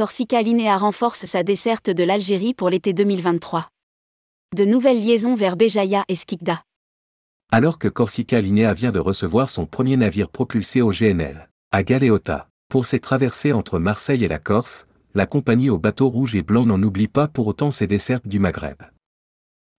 Corsica 0.00 0.40
Linea 0.40 0.78
renforce 0.78 1.26
sa 1.26 1.42
desserte 1.42 1.90
de 1.90 2.02
l'Algérie 2.04 2.54
pour 2.54 2.70
l'été 2.70 2.94
2023. 2.94 3.68
De 4.56 4.64
nouvelles 4.64 4.98
liaisons 4.98 5.34
vers 5.34 5.56
Béjaïa 5.56 6.06
et 6.08 6.14
Skikda. 6.14 6.62
Alors 7.52 7.78
que 7.78 7.86
Corsica 7.86 8.40
Linea 8.40 8.72
vient 8.72 8.92
de 8.92 8.98
recevoir 8.98 9.50
son 9.50 9.66
premier 9.66 9.98
navire 9.98 10.30
propulsé 10.30 10.80
au 10.80 10.90
GNL, 10.90 11.50
à 11.70 11.82
Galeota, 11.82 12.48
pour 12.70 12.86
ses 12.86 12.98
traversées 12.98 13.52
entre 13.52 13.78
Marseille 13.78 14.24
et 14.24 14.28
la 14.28 14.38
Corse, 14.38 14.86
la 15.12 15.26
compagnie 15.26 15.68
au 15.68 15.76
bateau 15.76 16.08
rouge 16.08 16.34
et 16.34 16.40
blanc 16.40 16.64
n'en 16.64 16.82
oublie 16.82 17.08
pas 17.08 17.28
pour 17.28 17.46
autant 17.46 17.70
ses 17.70 17.86
dessertes 17.86 18.26
du 18.26 18.38
Maghreb. 18.38 18.80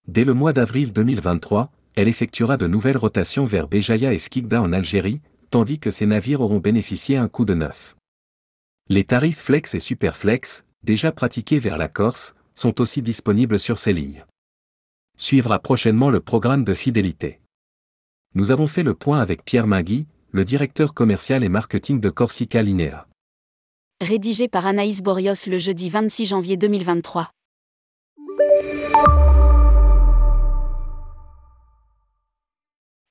Dès 0.07 0.23
le 0.23 0.35
mois 0.35 0.53
d'avril 0.53 0.93
2023, 0.93 1.71
elle 1.95 2.07
effectuera 2.07 2.57
de 2.57 2.67
nouvelles 2.67 2.97
rotations 2.97 3.45
vers 3.45 3.67
Béjaïa 3.67 4.13
et 4.13 4.19
Skikda 4.19 4.61
en 4.61 4.71
Algérie, 4.71 5.19
tandis 5.49 5.79
que 5.79 5.89
ces 5.89 6.05
navires 6.05 6.41
auront 6.41 6.59
bénéficié 6.59 7.17
un 7.17 7.27
coup 7.27 7.43
de 7.43 7.55
neuf. 7.55 7.95
Les 8.89 9.03
tarifs 9.03 9.39
Flex 9.39 9.75
et 9.75 9.79
Superflex, 9.79 10.65
déjà 10.83 11.11
pratiqués 11.11 11.59
vers 11.59 11.77
la 11.77 11.87
Corse, 11.87 12.35
sont 12.55 12.81
aussi 12.81 13.01
disponibles 13.01 13.59
sur 13.59 13.77
ces 13.77 13.93
lignes. 13.93 14.25
Suivra 15.17 15.59
prochainement 15.59 16.09
le 16.09 16.19
programme 16.19 16.63
de 16.63 16.73
fidélité. 16.73 17.39
Nous 18.33 18.51
avons 18.51 18.67
fait 18.67 18.83
le 18.83 18.93
point 18.93 19.19
avec 19.19 19.45
Pierre 19.45 19.67
Mingui, 19.67 20.07
le 20.31 20.43
directeur 20.43 20.93
commercial 20.93 21.43
et 21.43 21.49
marketing 21.49 21.99
de 21.99 22.09
Corsica 22.09 22.61
Linea. 22.61 23.07
Rédigé 24.01 24.47
par 24.47 24.65
Anaïs 24.65 25.01
Borios 25.01 25.47
le 25.47 25.57
jeudi 25.57 25.89
26 25.89 26.25
janvier 26.25 26.57
2023. 26.57 27.29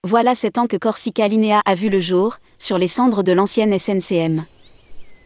Voilà 0.03 0.35
sept 0.35 0.59
ans 0.59 0.67
que 0.67 0.77
Corsica 0.77 1.29
Linea 1.29 1.61
a 1.65 1.75
vu 1.75 1.91
le 1.91 2.01
jour, 2.01 2.39
sur 2.59 2.79
les 2.79 2.89
cendres 2.89 3.23
de 3.23 3.33
l'ancienne 3.33 3.79
SNCM. 3.79 4.45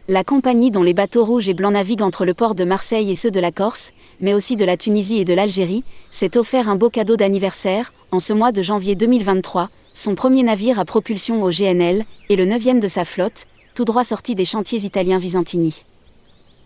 La 0.07 0.23
compagnie 0.23 0.69
dont 0.69 0.83
les 0.83 0.93
bateaux 0.93 1.25
rouges 1.25 1.49
et 1.49 1.55
blancs 1.55 1.73
naviguent 1.73 2.03
entre 2.03 2.25
le 2.25 2.35
port 2.35 2.53
de 2.53 2.63
Marseille 2.63 3.09
et 3.09 3.15
ceux 3.15 3.31
de 3.31 3.39
la 3.39 3.51
Corse, 3.51 3.91
mais 4.21 4.35
aussi 4.35 4.55
de 4.55 4.63
la 4.63 4.77
Tunisie 4.77 5.17
et 5.17 5.25
de 5.25 5.33
l'Algérie, 5.33 5.83
s'est 6.11 6.37
offert 6.37 6.69
un 6.69 6.75
beau 6.75 6.91
cadeau 6.91 7.17
d'anniversaire, 7.17 7.91
en 8.11 8.19
ce 8.19 8.31
mois 8.31 8.51
de 8.51 8.61
janvier 8.61 8.93
2023, 8.93 9.71
son 9.93 10.13
premier 10.13 10.43
navire 10.43 10.79
à 10.79 10.85
propulsion 10.85 11.41
au 11.41 11.49
GNL, 11.49 12.05
et 12.29 12.35
le 12.35 12.45
neuvième 12.45 12.79
de 12.79 12.87
sa 12.87 13.03
flotte, 13.03 13.47
tout 13.73 13.83
droit 13.83 14.03
sorti 14.03 14.35
des 14.35 14.45
chantiers 14.45 14.85
italiens 14.85 15.17
Visantini. 15.17 15.83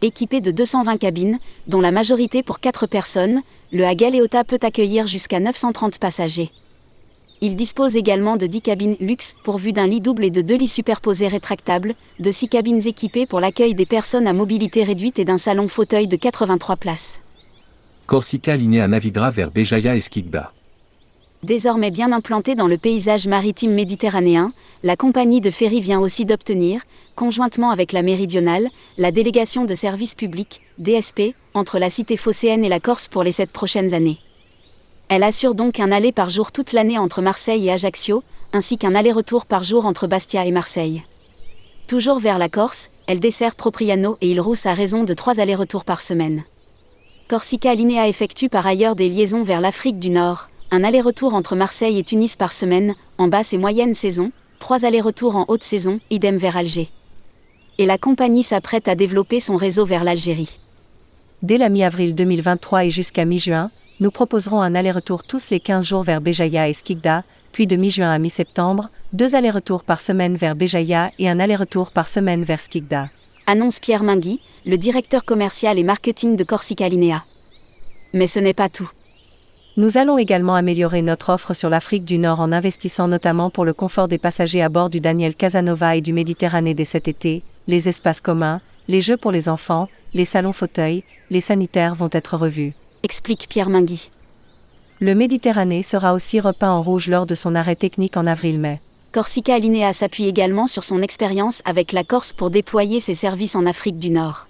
Équipé 0.02 0.42
de 0.42 0.52
220 0.52 0.98
cabines, 0.98 1.40
dont 1.68 1.80
la 1.80 1.92
majorité 1.92 2.44
pour 2.44 2.60
4 2.60 2.88
personnes, 2.88 3.42
le 3.72 3.86
Agaleota 3.86 4.44
peut 4.44 4.60
accueillir 4.64 5.08
jusqu'à 5.08 5.40
930 5.40 5.98
passagers. 5.98 6.52
Il 7.42 7.56
dispose 7.56 7.96
également 7.96 8.36
de 8.36 8.46
10 8.46 8.62
cabines 8.62 8.96
luxe 9.00 9.34
pourvues 9.44 9.72
d'un 9.72 9.88
lit 9.88 10.02
double 10.02 10.26
et 10.26 10.30
de 10.30 10.42
deux 10.42 10.58
lits 10.58 10.68
superposés 10.68 11.30
rétractables, 11.30 11.96
de 12.20 12.32
6 12.32 12.50
cabines 12.50 12.86
équipées 12.86 13.26
pour 13.26 13.40
l'accueil 13.40 13.76
des 13.76 13.86
personnes 13.86 14.28
à 14.28 14.34
mobilité 14.34 14.84
réduite 14.84 15.20
et 15.20 15.26
d'un 15.26 15.38
salon 15.38 15.70
fauteuil 15.70 16.08
de 16.08 16.18
83 16.18 16.76
places. 16.76 17.22
Corsica 18.08 18.58
Linea 18.58 18.88
naviguera 18.88 19.32
vers 19.32 19.52
Béjaïa 19.52 19.96
et 19.96 20.02
Skikda. 20.02 20.52
Désormais 21.44 21.92
bien 21.92 22.12
implantée 22.12 22.56
dans 22.56 22.68
le 22.68 22.78
paysage 22.78 23.26
maritime 23.26 23.74
méditerranéen, 23.74 24.52
la 24.84 24.98
compagnie 24.98 25.40
de 25.40 25.52
ferry 25.52 25.80
vient 25.80 26.02
aussi 26.02 26.26
d'obtenir, 26.26 26.82
conjointement 27.16 27.70
avec 27.70 27.94
la 27.94 28.02
Méridionale, 28.02 28.68
la 28.98 29.12
délégation 29.12 29.64
de 29.64 29.74
services 29.74 30.16
publics, 30.16 30.62
DSP, 30.80 31.36
entre 31.54 31.80
la 31.80 31.90
cité 31.90 32.18
phocéenne 32.18 32.66
et 32.66 32.70
la 32.70 32.82
Corse 32.82 33.08
pour 33.08 33.24
les 33.24 33.32
sept 33.32 33.54
prochaines 33.54 33.94
années. 33.94 34.18
Elle 35.10 35.24
assure 35.24 35.56
donc 35.56 35.80
un 35.80 35.92
aller 35.92 36.12
par 36.12 36.30
jour 36.30 36.52
toute 36.52 36.72
l'année 36.72 37.00
entre 37.00 37.24
Marseille 37.24 37.66
et 37.68 37.72
Ajaccio, 37.72 38.24
ainsi 38.54 38.78
qu'un 38.78 38.94
aller-retour 38.94 39.48
par 39.48 39.64
jour 39.64 39.88
entre 39.88 40.06
Bastia 40.06 40.46
et 40.46 40.52
Marseille. 40.52 41.02
Toujours 41.88 42.20
vers 42.20 42.38
la 42.38 42.48
Corse, 42.48 42.92
elle 43.08 43.20
dessert 43.20 43.56
Propriano 43.56 44.20
et 44.22 44.30
Île-Rousse 44.30 44.68
à 44.68 44.76
raison 44.76 45.04
de 45.04 45.16
trois 45.16 45.40
allers-retours 45.40 45.84
par 45.84 46.04
semaine. 46.04 46.44
Corsica 47.28 47.74
Linea 47.74 48.08
effectue 48.08 48.50
par 48.50 48.68
ailleurs 48.68 48.96
des 48.96 49.10
liaisons 49.10 49.42
vers 49.42 49.62
l'Afrique 49.62 49.98
du 49.98 50.12
Nord, 50.12 50.50
un 50.70 50.84
aller-retour 50.84 51.34
entre 51.34 51.56
Marseille 51.56 51.98
et 51.98 52.04
Tunis 52.04 52.36
par 52.36 52.54
semaine, 52.54 52.94
en 53.18 53.28
basse 53.28 53.54
et 53.54 53.58
moyenne 53.58 53.96
saison, 53.96 54.32
trois 54.60 54.86
allers-retours 54.86 55.36
en 55.36 55.46
haute 55.48 55.64
saison, 55.64 56.00
idem 56.12 56.38
vers 56.38 56.56
Alger. 56.56 56.88
Et 57.80 57.88
la 57.88 57.98
compagnie 57.98 58.44
s'apprête 58.44 58.88
à 58.88 58.94
développer 58.94 59.40
son 59.40 59.56
réseau 59.56 59.86
vers 59.86 60.04
l'Algérie. 60.04 60.60
Dès 61.42 61.58
la 61.58 61.70
mi-avril 61.70 62.14
2023 62.14 62.86
et 62.86 62.90
jusqu'à 62.92 63.26
mi-juin, 63.26 63.72
nous 64.00 64.12
proposerons 64.12 64.62
un 64.62 64.76
aller-retour 64.76 65.24
tous 65.24 65.50
les 65.50 65.60
15 65.60 65.86
jours 65.86 66.04
vers 66.04 66.22
Béjaïa 66.22 66.70
et 66.70 66.74
Skikda, 66.74 67.24
puis 67.52 67.68
de 67.68 67.76
mi-juin 67.76 68.12
à 68.12 68.18
mi-septembre, 68.18 68.90
deux 69.12 69.36
allers-retours 69.36 69.84
par 69.84 70.00
semaine 70.00 70.38
vers 70.38 70.56
Béjaïa 70.56 71.12
et 71.20 71.30
un 71.30 71.40
aller-retour 71.40 71.92
par 71.92 72.08
semaine 72.08 72.44
vers 72.44 72.62
Skikda. 72.62 73.10
Annonce 73.46 73.80
Pierre 73.80 74.04
Mingui, 74.04 74.40
le 74.66 74.78
directeur 74.78 75.26
commercial 75.26 75.78
et 75.78 75.84
marketing 75.84 76.38
de 76.38 76.44
Corsica 76.44 76.88
Linea. 76.88 77.26
Mais 78.14 78.28
ce 78.28 78.40
n'est 78.40 78.54
pas 78.54 78.70
tout. 78.70 78.90
Nous 79.76 79.98
allons 79.98 80.18
également 80.18 80.56
améliorer 80.56 81.02
notre 81.02 81.34
offre 81.34 81.54
sur 81.54 81.70
l'Afrique 81.70 82.06
du 82.06 82.18
Nord 82.20 82.40
en 82.40 82.52
investissant 82.52 83.08
notamment 83.08 83.50
pour 83.50 83.66
le 83.66 83.74
confort 83.74 84.08
des 84.08 84.18
passagers 84.18 84.62
à 84.62 84.70
bord 84.70 84.90
du 84.90 85.00
Daniel 85.00 85.36
Casanova 85.36 85.96
et 85.96 86.02
du 86.02 86.14
Méditerranée 86.14 86.74
dès 86.74 86.86
cet 86.86 87.08
été, 87.08 87.44
les 87.68 87.90
espaces 87.90 88.22
communs, 88.22 88.62
les 88.88 89.02
jeux 89.02 89.18
pour 89.18 89.32
les 89.32 89.50
enfants, 89.50 89.88
les 90.14 90.26
salons 90.26 90.54
fauteuils, 90.54 91.04
les 91.30 91.42
sanitaires 91.42 91.96
vont 91.96 92.10
être 92.12 92.38
revus 92.38 92.74
explique 93.04 93.48
Pierre 93.50 93.70
Mingui. 93.70 94.10
Le 95.00 95.16
Méditerranée 95.16 95.84
sera 95.84 96.14
aussi 96.14 96.40
repeint 96.40 96.72
en 96.72 96.82
rouge 96.82 97.08
lors 97.08 97.26
de 97.26 97.36
son 97.36 97.56
arrêt 97.56 97.76
technique 97.76 98.18
en 98.18 98.28
avril-mai. 98.28 98.82
Corsica 99.12 99.58
Linea 99.58 99.94
s'appuie 99.94 100.28
également 100.28 100.68
sur 100.68 100.84
son 100.84 101.02
expérience 101.02 101.62
avec 101.66 101.94
la 101.94 102.04
Corse 102.04 102.32
pour 102.32 102.50
déployer 102.50 103.00
ses 103.00 103.14
services 103.14 103.56
en 103.56 103.66
Afrique 103.66 103.98
du 103.98 104.10
Nord. 104.10 104.48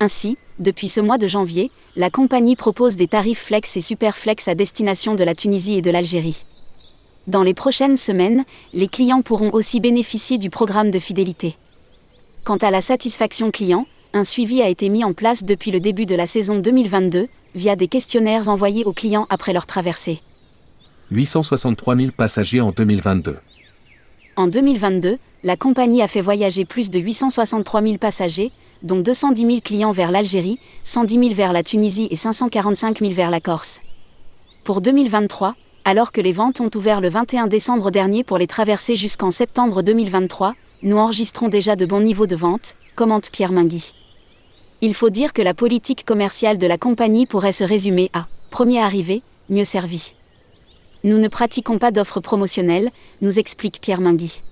Ainsi, 0.00 0.36
depuis 0.58 0.88
ce 0.88 1.00
mois 1.00 1.18
de 1.18 1.28
janvier, 1.28 1.70
la 1.96 2.10
compagnie 2.10 2.56
propose 2.56 2.96
des 2.96 3.08
tarifs 3.08 3.44
flex 3.44 3.76
et 3.76 3.80
superflex 3.80 4.48
à 4.48 4.54
destination 4.54 5.14
de 5.14 5.24
la 5.24 5.34
Tunisie 5.34 5.78
et 5.78 5.82
de 5.82 5.90
l'Algérie. 5.90 6.44
Dans 7.26 7.42
les 7.42 7.54
prochaines 7.54 7.96
semaines, 7.96 8.44
les 8.72 8.88
clients 8.88 9.22
pourront 9.22 9.50
aussi 9.52 9.78
bénéficier 9.78 10.36
du 10.36 10.50
programme 10.50 10.90
de 10.90 10.98
fidélité. 10.98 11.56
Quant 12.44 12.56
à 12.56 12.70
la 12.70 12.80
satisfaction 12.80 13.50
client, 13.50 13.86
un 14.12 14.24
suivi 14.24 14.60
a 14.60 14.68
été 14.68 14.88
mis 14.88 15.04
en 15.04 15.12
place 15.12 15.44
depuis 15.44 15.70
le 15.70 15.78
début 15.78 16.06
de 16.06 16.14
la 16.14 16.26
saison 16.26 16.58
2022, 16.58 17.28
via 17.54 17.76
des 17.76 17.88
questionnaires 17.88 18.48
envoyés 18.48 18.84
aux 18.84 18.92
clients 18.92 19.26
après 19.30 19.52
leur 19.52 19.66
traversée. 19.66 20.20
863 21.10 21.96
000 21.96 22.10
passagers 22.16 22.60
en 22.60 22.72
2022. 22.72 23.36
En 24.36 24.48
2022, 24.48 25.18
la 25.42 25.56
compagnie 25.56 26.02
a 26.02 26.08
fait 26.08 26.20
voyager 26.20 26.64
plus 26.64 26.90
de 26.90 26.98
863 26.98 27.82
000 27.82 27.98
passagers, 27.98 28.52
dont 28.82 29.00
210 29.00 29.46
000 29.46 29.60
clients 29.62 29.92
vers 29.92 30.10
l'Algérie, 30.10 30.58
110 30.84 31.14
000 31.14 31.34
vers 31.34 31.52
la 31.52 31.62
Tunisie 31.62 32.08
et 32.10 32.16
545 32.16 33.00
000 33.00 33.12
vers 33.12 33.30
la 33.30 33.40
Corse. 33.40 33.80
Pour 34.64 34.80
2023, 34.80 35.52
alors 35.84 36.12
que 36.12 36.20
les 36.20 36.32
ventes 36.32 36.60
ont 36.60 36.70
ouvert 36.74 37.00
le 37.00 37.08
21 37.08 37.46
décembre 37.46 37.90
dernier 37.90 38.24
pour 38.24 38.38
les 38.38 38.46
traverser 38.46 38.96
jusqu'en 38.96 39.30
septembre 39.30 39.82
2023, 39.82 40.54
nous 40.82 40.96
enregistrons 40.96 41.48
déjà 41.48 41.76
de 41.76 41.86
bons 41.86 42.00
niveaux 42.00 42.26
de 42.26 42.36
vente, 42.36 42.74
commente 42.96 43.30
Pierre 43.30 43.52
Mingui. 43.52 43.92
Il 44.82 44.94
faut 44.94 45.10
dire 45.10 45.34
que 45.34 45.42
la 45.42 45.52
politique 45.52 46.06
commerciale 46.06 46.56
de 46.56 46.66
la 46.66 46.78
compagnie 46.78 47.26
pourrait 47.26 47.52
se 47.52 47.64
résumer 47.64 48.10
à 48.14 48.26
premier 48.50 48.80
arrivé, 48.80 49.22
mieux 49.50 49.64
servi. 49.64 50.14
Nous 51.04 51.18
ne 51.18 51.28
pratiquons 51.28 51.78
pas 51.78 51.90
d'offres 51.90 52.20
promotionnelles, 52.20 52.90
nous 53.20 53.38
explique 53.38 53.80
Pierre 53.80 54.00
Mingui. 54.00 54.42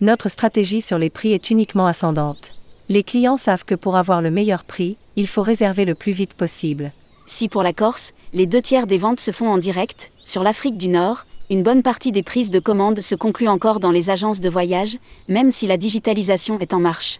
Notre 0.00 0.28
stratégie 0.28 0.80
sur 0.80 0.98
les 0.98 1.10
prix 1.10 1.32
est 1.32 1.50
uniquement 1.50 1.86
ascendante. 1.86 2.54
Les 2.88 3.02
clients 3.02 3.36
savent 3.36 3.64
que 3.64 3.74
pour 3.74 3.96
avoir 3.96 4.22
le 4.22 4.30
meilleur 4.30 4.64
prix, 4.64 4.96
il 5.16 5.26
faut 5.26 5.42
réserver 5.42 5.84
le 5.84 5.94
plus 5.94 6.12
vite 6.12 6.34
possible. 6.34 6.92
Si 7.26 7.48
pour 7.48 7.62
la 7.62 7.72
Corse, 7.72 8.12
les 8.32 8.46
deux 8.46 8.62
tiers 8.62 8.86
des 8.86 8.98
ventes 8.98 9.20
se 9.20 9.30
font 9.30 9.48
en 9.48 9.58
direct, 9.58 10.10
sur 10.24 10.42
l'Afrique 10.42 10.78
du 10.78 10.88
Nord, 10.88 11.26
une 11.50 11.62
bonne 11.64 11.82
partie 11.82 12.12
des 12.12 12.22
prises 12.22 12.50
de 12.50 12.60
commandes 12.60 13.00
se 13.00 13.16
conclut 13.16 13.48
encore 13.48 13.80
dans 13.80 13.90
les 13.90 14.10
agences 14.10 14.40
de 14.40 14.48
voyage, 14.48 14.96
même 15.28 15.50
si 15.50 15.66
la 15.66 15.76
digitalisation 15.76 16.58
est 16.60 16.72
en 16.72 16.80
marche. 16.80 17.18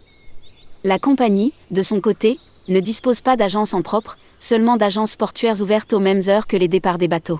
La 0.83 0.97
compagnie, 0.97 1.53
de 1.69 1.83
son 1.83 2.01
côté, 2.01 2.39
ne 2.67 2.79
dispose 2.79 3.21
pas 3.21 3.35
d'agences 3.35 3.75
en 3.75 3.83
propre, 3.83 4.17
seulement 4.39 4.77
d'agences 4.77 5.15
portuaires 5.15 5.61
ouvertes 5.61 5.93
aux 5.93 5.99
mêmes 5.99 6.21
heures 6.27 6.47
que 6.47 6.57
les 6.57 6.67
départs 6.67 6.97
des 6.97 7.07
bateaux. 7.07 7.39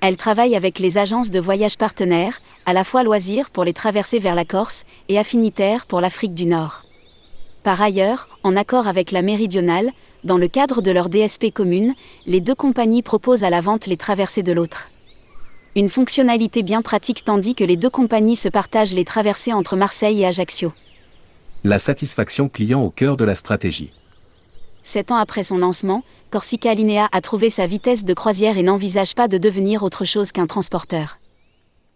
Elle 0.00 0.16
travaille 0.16 0.54
avec 0.54 0.78
les 0.78 0.96
agences 0.96 1.32
de 1.32 1.40
voyage 1.40 1.76
partenaires, 1.76 2.40
à 2.64 2.72
la 2.72 2.84
fois 2.84 3.02
loisirs 3.02 3.50
pour 3.50 3.64
les 3.64 3.72
traversées 3.72 4.20
vers 4.20 4.36
la 4.36 4.44
Corse 4.44 4.84
et 5.08 5.18
affinitaires 5.18 5.86
pour 5.86 6.00
l'Afrique 6.00 6.34
du 6.34 6.46
Nord. 6.46 6.84
Par 7.64 7.82
ailleurs, 7.82 8.28
en 8.44 8.54
accord 8.54 8.86
avec 8.86 9.10
la 9.10 9.22
Méridionale, 9.22 9.90
dans 10.22 10.38
le 10.38 10.46
cadre 10.46 10.80
de 10.80 10.92
leur 10.92 11.08
DSP 11.08 11.52
commune, 11.52 11.94
les 12.24 12.40
deux 12.40 12.54
compagnies 12.54 13.02
proposent 13.02 13.42
à 13.42 13.50
la 13.50 13.62
vente 13.62 13.88
les 13.88 13.96
traversées 13.96 14.44
de 14.44 14.52
l'autre. 14.52 14.90
Une 15.74 15.88
fonctionnalité 15.88 16.62
bien 16.62 16.82
pratique 16.82 17.24
tandis 17.24 17.56
que 17.56 17.64
les 17.64 17.76
deux 17.76 17.90
compagnies 17.90 18.36
se 18.36 18.48
partagent 18.48 18.94
les 18.94 19.04
traversées 19.04 19.52
entre 19.52 19.74
Marseille 19.74 20.22
et 20.22 20.26
Ajaccio 20.26 20.72
la 21.64 21.78
satisfaction 21.78 22.50
client 22.50 22.82
au 22.82 22.90
cœur 22.90 23.16
de 23.16 23.24
la 23.24 23.34
stratégie. 23.34 23.90
Sept 24.82 25.10
ans 25.10 25.16
après 25.16 25.42
son 25.42 25.56
lancement, 25.56 26.02
Corsica 26.30 26.74
Linea 26.74 27.08
a 27.10 27.20
trouvé 27.22 27.48
sa 27.48 27.66
vitesse 27.66 28.04
de 28.04 28.12
croisière 28.12 28.58
et 28.58 28.62
n'envisage 28.62 29.14
pas 29.14 29.28
de 29.28 29.38
devenir 29.38 29.82
autre 29.82 30.04
chose 30.04 30.30
qu'un 30.30 30.46
transporteur. 30.46 31.18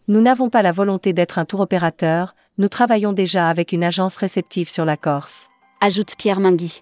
Nous 0.09 0.23
n'avons 0.23 0.49
pas 0.49 0.63
la 0.63 0.73
volonté 0.73 1.13
d'être 1.13 1.39
un 1.39 1.45
tour 1.45 1.61
opérateur, 1.61 2.35
nous 2.57 2.69
travaillons 2.69 3.13
déjà 3.13 3.51
avec 3.51 3.73
une 3.73 3.85
agence 3.85 4.17
réceptive 4.17 4.71
sur 4.71 4.87
la 4.87 4.97
Corse. 4.97 5.49
Ajoute 5.83 6.15
Pierre 6.17 6.41
Mingui. 6.41 6.81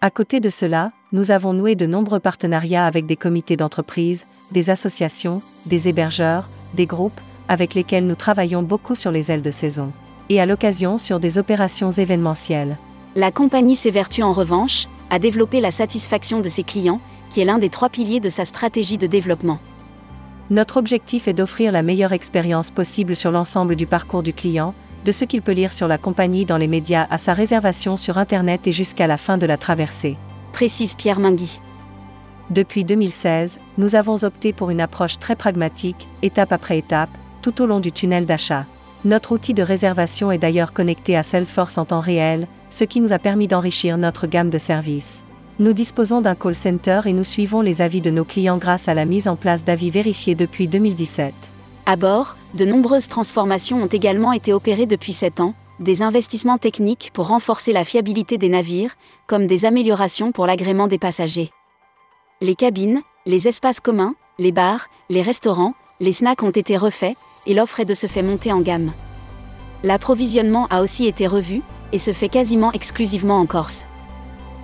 À 0.00 0.10
côté 0.10 0.38
de 0.38 0.50
cela, 0.50 0.92
nous 1.10 1.32
avons 1.32 1.52
noué 1.52 1.74
de 1.74 1.86
nombreux 1.86 2.20
partenariats 2.20 2.86
avec 2.86 3.06
des 3.06 3.16
comités 3.16 3.56
d'entreprise, 3.56 4.24
des 4.52 4.70
associations, 4.70 5.42
des 5.66 5.88
hébergeurs, 5.88 6.48
des 6.74 6.86
groupes, 6.86 7.20
avec 7.48 7.74
lesquels 7.74 8.06
nous 8.06 8.14
travaillons 8.14 8.62
beaucoup 8.62 8.94
sur 8.94 9.10
les 9.10 9.32
ailes 9.32 9.42
de 9.42 9.50
saison. 9.50 9.92
Et 10.30 10.40
à 10.40 10.46
l'occasion 10.46 10.98
sur 10.98 11.20
des 11.20 11.38
opérations 11.38 11.90
événementielles. 11.90 12.76
La 13.14 13.32
compagnie 13.32 13.76
s'évertue 13.76 14.22
en 14.22 14.32
revanche 14.32 14.86
à 15.10 15.18
développer 15.18 15.60
la 15.60 15.70
satisfaction 15.70 16.40
de 16.40 16.48
ses 16.48 16.62
clients, 16.62 17.00
qui 17.30 17.40
est 17.40 17.44
l'un 17.44 17.58
des 17.58 17.70
trois 17.70 17.88
piliers 17.88 18.20
de 18.20 18.28
sa 18.28 18.44
stratégie 18.44 18.98
de 18.98 19.06
développement. 19.06 19.58
Notre 20.50 20.76
objectif 20.76 21.28
est 21.28 21.34
d'offrir 21.34 21.72
la 21.72 21.82
meilleure 21.82 22.12
expérience 22.12 22.70
possible 22.70 23.16
sur 23.16 23.30
l'ensemble 23.30 23.76
du 23.76 23.86
parcours 23.86 24.22
du 24.22 24.32
client, 24.32 24.74
de 25.04 25.12
ce 25.12 25.24
qu'il 25.24 25.42
peut 25.42 25.52
lire 25.52 25.72
sur 25.72 25.88
la 25.88 25.98
compagnie 25.98 26.44
dans 26.44 26.58
les 26.58 26.66
médias 26.66 27.06
à 27.10 27.18
sa 27.18 27.32
réservation 27.32 27.96
sur 27.96 28.18
Internet 28.18 28.66
et 28.66 28.72
jusqu'à 28.72 29.06
la 29.06 29.16
fin 29.16 29.38
de 29.38 29.46
la 29.46 29.56
traversée. 29.56 30.16
Précise 30.52 30.94
Pierre 30.94 31.20
Mingui. 31.20 31.60
Depuis 32.50 32.84
2016, 32.84 33.60
nous 33.76 33.94
avons 33.94 34.24
opté 34.24 34.52
pour 34.52 34.70
une 34.70 34.80
approche 34.80 35.18
très 35.18 35.36
pragmatique, 35.36 36.08
étape 36.22 36.52
après 36.52 36.78
étape, 36.78 37.10
tout 37.42 37.62
au 37.62 37.66
long 37.66 37.80
du 37.80 37.92
tunnel 37.92 38.24
d'achat. 38.24 38.64
Notre 39.04 39.32
outil 39.32 39.54
de 39.54 39.62
réservation 39.62 40.32
est 40.32 40.38
d'ailleurs 40.38 40.72
connecté 40.72 41.16
à 41.16 41.22
Salesforce 41.22 41.78
en 41.78 41.84
temps 41.84 42.00
réel, 42.00 42.48
ce 42.68 42.82
qui 42.82 43.00
nous 43.00 43.12
a 43.12 43.18
permis 43.18 43.46
d'enrichir 43.46 43.96
notre 43.96 44.26
gamme 44.26 44.50
de 44.50 44.58
services. 44.58 45.22
Nous 45.60 45.72
disposons 45.72 46.20
d'un 46.20 46.34
call 46.34 46.54
center 46.54 47.00
et 47.06 47.12
nous 47.12 47.24
suivons 47.24 47.60
les 47.60 47.80
avis 47.80 48.00
de 48.00 48.10
nos 48.10 48.24
clients 48.24 48.58
grâce 48.58 48.88
à 48.88 48.94
la 48.94 49.04
mise 49.04 49.28
en 49.28 49.36
place 49.36 49.64
d'avis 49.64 49.90
vérifiés 49.90 50.34
depuis 50.34 50.66
2017. 50.66 51.32
À 51.86 51.96
bord, 51.96 52.36
de 52.54 52.64
nombreuses 52.64 53.08
transformations 53.08 53.82
ont 53.82 53.86
également 53.86 54.32
été 54.32 54.52
opérées 54.52 54.86
depuis 54.86 55.12
7 55.12 55.40
ans, 55.40 55.54
des 55.78 56.02
investissements 56.02 56.58
techniques 56.58 57.10
pour 57.12 57.28
renforcer 57.28 57.72
la 57.72 57.84
fiabilité 57.84 58.36
des 58.36 58.48
navires, 58.48 58.96
comme 59.28 59.46
des 59.46 59.64
améliorations 59.64 60.32
pour 60.32 60.46
l'agrément 60.46 60.88
des 60.88 60.98
passagers. 60.98 61.50
Les 62.40 62.56
cabines, 62.56 63.00
les 63.26 63.46
espaces 63.46 63.80
communs, 63.80 64.14
les 64.38 64.52
bars, 64.52 64.86
les 65.08 65.22
restaurants, 65.22 65.74
les 66.00 66.12
snacks 66.12 66.44
ont 66.44 66.50
été 66.50 66.76
refaits, 66.76 67.16
et 67.46 67.54
l'offre 67.54 67.80
est 67.80 67.84
de 67.84 67.94
ce 67.94 68.06
fait 68.06 68.22
montée 68.22 68.52
en 68.52 68.60
gamme. 68.60 68.92
L'approvisionnement 69.82 70.68
a 70.70 70.82
aussi 70.82 71.06
été 71.06 71.26
revu, 71.26 71.62
et 71.92 71.98
se 71.98 72.12
fait 72.12 72.28
quasiment 72.28 72.72
exclusivement 72.72 73.38
en 73.38 73.46
Corse. 73.46 73.86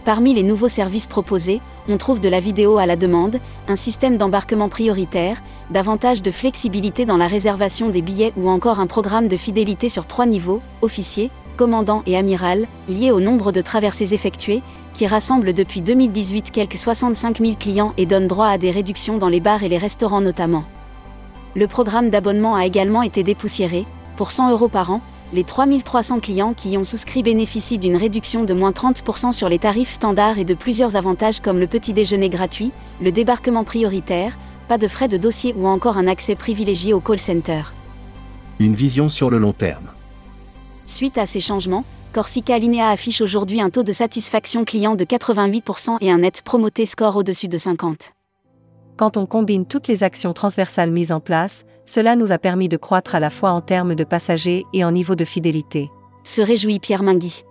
Parmi 0.05 0.35
les 0.35 0.43
nouveaux 0.43 0.69
services 0.69 1.07
proposés, 1.07 1.61
on 1.89 1.97
trouve 1.97 2.21
de 2.21 2.29
la 2.29 2.39
vidéo 2.39 2.79
à 2.79 2.87
la 2.87 2.95
demande, 2.95 3.41
un 3.69 3.75
système 3.75 4.17
d'embarquement 4.17 4.69
prioritaire, 4.69 5.43
davantage 5.71 6.23
de 6.23 6.31
flexibilité 6.31 7.05
dans 7.05 7.17
la 7.17 7.27
réservation 7.27 7.89
des 7.89 8.03
billets 8.03 8.33
ou 8.37 8.49
encore 8.49 8.81
un 8.81 8.87
programme 8.87 9.29
de 9.29 9.37
fidélité 9.37 9.89
sur 9.89 10.07
trois 10.07 10.27
niveaux, 10.27 10.61
officier, 10.83 11.31
commandant 11.57 12.03
et 12.07 12.17
amiral, 12.17 12.69
lié 12.89 13.11
au 13.11 13.21
nombre 13.21 13.51
de 13.51 13.61
traversées 13.61 14.13
effectuées, 14.13 14.63
qui 14.93 15.07
rassemble 15.07 15.53
depuis 15.53 15.81
2018 15.81 16.51
quelques 16.51 16.79
65 16.79 17.39
000 17.39 17.55
clients 17.59 17.95
et 17.97 18.07
donne 18.07 18.29
droit 18.29 18.49
à 18.49 18.59
des 18.59 18.71
réductions 18.71 19.19
dans 19.19 19.29
les 19.29 19.41
bars 19.41 19.63
et 19.63 19.69
les 19.69 19.79
restaurants 19.79 20.21
notamment. 20.21 20.65
Le 21.56 21.69
programme 21.69 22.11
d'abonnement 22.11 22.56
a 22.56 22.67
également 22.67 23.03
été 23.03 23.23
dépoussiéré, 23.23 23.87
pour 24.17 24.33
100 24.33 24.51
euros 24.51 24.69
par 24.69 24.91
an, 24.91 25.01
les 25.33 25.45
3300 25.45 26.19
clients 26.19 26.53
qui 26.53 26.71
y 26.71 26.79
ont 26.79 26.85
souscrit 26.85 27.23
bénéficient 27.23 27.79
d'une 27.79 27.97
réduction 27.97 28.45
de 28.45 28.55
moins 28.55 28.73
30% 28.73 29.33
sur 29.33 29.49
les 29.49 29.61
tarifs 29.61 29.91
standards 29.91 30.39
et 30.39 30.45
de 30.45 30.55
plusieurs 30.55 30.97
avantages 30.97 31.41
comme 31.41 31.61
le 31.61 31.69
petit 31.69 31.93
déjeuner 31.93 32.29
gratuit, 32.29 32.73
le 33.01 33.12
débarquement 33.12 33.62
prioritaire, 33.62 34.37
pas 34.69 34.79
de 34.79 34.89
frais 34.89 35.09
de 35.09 35.17
dossier 35.17 35.55
ou 35.56 35.69
encore 35.69 35.97
un 35.97 36.09
accès 36.09 36.35
privilégié 36.35 36.93
au 36.93 37.01
call 37.01 37.21
center. 37.21 37.62
Une 38.59 38.75
vision 38.75 39.09
sur 39.09 39.31
le 39.31 39.39
long 39.39 39.53
terme. 39.53 39.91
Suite 40.87 41.19
à 41.19 41.27
ces 41.27 41.41
changements, 41.41 41.85
Corsica 42.12 42.59
Linea 42.59 42.89
affiche 42.91 43.21
aujourd'hui 43.21 43.61
un 43.61 43.71
taux 43.71 43.83
de 43.85 43.93
satisfaction 43.93 44.65
client 44.65 44.97
de 44.97 45.05
88% 45.05 45.99
et 46.00 46.11
un 46.11 46.19
net 46.19 46.43
promoté 46.43 46.85
score 46.85 47.17
au-dessus 47.17 47.49
de 47.49 47.57
50. 47.57 48.12
Quand 48.96 49.17
on 49.17 49.26
combine 49.26 49.67
toutes 49.67 49.88
les 49.88 50.05
actions 50.05 50.32
transversales 50.32 50.93
mises 50.93 51.11
en 51.11 51.19
place, 51.19 51.64
cela 51.85 52.14
nous 52.14 52.31
a 52.31 52.38
permis 52.38 52.69
de 52.69 52.76
croître 52.76 53.17
à 53.17 53.20
la 53.20 53.31
fois 53.31 53.50
en 53.50 53.61
termes 53.61 53.96
de 53.96 54.05
passagers 54.05 54.64
et 54.73 54.85
en 54.85 54.93
niveau 54.93 55.17
de 55.17 55.25
fidélité. 55.25 55.91
Se 56.23 56.41
réjouit 56.41 56.79
Pierre 56.79 57.02
Mingui. 57.02 57.44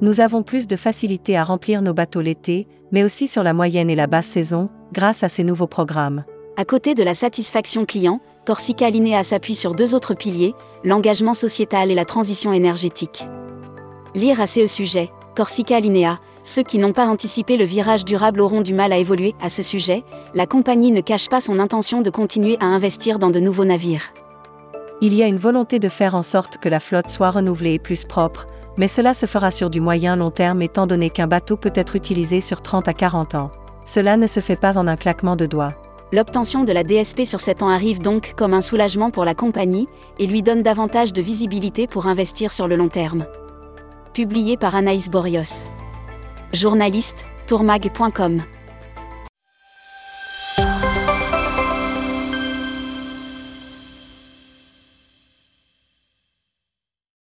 Nous 0.00 0.20
avons 0.20 0.42
plus 0.42 0.68
de 0.68 0.76
facilité 0.76 1.36
à 1.36 1.44
remplir 1.44 1.82
nos 1.82 1.94
bateaux 1.94 2.20
l'été, 2.20 2.68
mais 2.92 3.02
aussi 3.02 3.26
sur 3.26 3.42
la 3.42 3.52
moyenne 3.52 3.90
et 3.90 3.96
la 3.96 4.06
basse 4.06 4.26
saison, 4.26 4.68
grâce 4.92 5.24
à 5.24 5.28
ces 5.28 5.44
nouveaux 5.44 5.66
programmes. 5.66 6.24
À 6.56 6.64
côté 6.64 6.94
de 6.94 7.02
la 7.02 7.14
satisfaction 7.14 7.84
client, 7.84 8.20
Corsica 8.46 8.88
Linea 8.88 9.22
s'appuie 9.22 9.54
sur 9.54 9.74
deux 9.74 9.94
autres 9.94 10.14
piliers, 10.14 10.54
l'engagement 10.84 11.34
sociétal 11.34 11.90
et 11.90 11.94
la 11.94 12.04
transition 12.04 12.52
énergétique. 12.52 13.26
Lire 14.14 14.40
à 14.40 14.46
ce 14.46 14.66
sujet, 14.66 15.10
Corsica 15.34 15.80
Linea, 15.80 16.20
ceux 16.44 16.62
qui 16.62 16.78
n'ont 16.78 16.92
pas 16.92 17.06
anticipé 17.06 17.56
le 17.56 17.64
virage 17.64 18.04
durable 18.04 18.40
auront 18.40 18.62
du 18.62 18.74
mal 18.74 18.92
à 18.92 18.98
évoluer. 18.98 19.34
À 19.40 19.48
ce 19.48 19.62
sujet, 19.62 20.04
la 20.34 20.46
compagnie 20.46 20.90
ne 20.90 21.00
cache 21.00 21.28
pas 21.28 21.40
son 21.40 21.58
intention 21.58 22.00
de 22.00 22.10
continuer 22.10 22.56
à 22.60 22.66
investir 22.66 23.18
dans 23.18 23.30
de 23.30 23.40
nouveaux 23.40 23.64
navires. 23.64 24.12
Il 25.00 25.14
y 25.14 25.22
a 25.22 25.26
une 25.26 25.36
volonté 25.36 25.78
de 25.78 25.88
faire 25.88 26.14
en 26.14 26.22
sorte 26.22 26.58
que 26.58 26.68
la 26.68 26.80
flotte 26.80 27.08
soit 27.08 27.30
renouvelée 27.30 27.74
et 27.74 27.78
plus 27.78 28.04
propre, 28.04 28.46
mais 28.76 28.88
cela 28.88 29.14
se 29.14 29.26
fera 29.26 29.50
sur 29.50 29.70
du 29.70 29.80
moyen 29.80 30.16
long 30.16 30.30
terme 30.30 30.62
étant 30.62 30.86
donné 30.86 31.10
qu'un 31.10 31.26
bateau 31.26 31.56
peut 31.56 31.72
être 31.74 31.96
utilisé 31.96 32.40
sur 32.40 32.60
30 32.60 32.88
à 32.88 32.94
40 32.94 33.34
ans. 33.34 33.50
Cela 33.84 34.16
ne 34.16 34.26
se 34.26 34.40
fait 34.40 34.56
pas 34.56 34.78
en 34.78 34.86
un 34.86 34.96
claquement 34.96 35.36
de 35.36 35.46
doigts. 35.46 35.74
L'obtention 36.12 36.64
de 36.64 36.72
la 36.72 36.84
DSP 36.84 37.24
sur 37.24 37.40
7 37.40 37.62
ans 37.62 37.68
arrive 37.68 38.00
donc 38.00 38.34
comme 38.36 38.54
un 38.54 38.60
soulagement 38.60 39.10
pour 39.10 39.24
la 39.24 39.34
compagnie 39.34 39.88
et 40.18 40.26
lui 40.26 40.42
donne 40.42 40.62
davantage 40.62 41.12
de 41.12 41.22
visibilité 41.22 41.86
pour 41.86 42.06
investir 42.06 42.52
sur 42.52 42.68
le 42.68 42.76
long 42.76 42.88
terme. 42.88 43.26
Publié 44.12 44.56
par 44.56 44.74
Anaïs 44.74 45.08
Borios. 45.08 45.64
Journaliste, 46.52 47.24
tourmag.com 47.46 48.42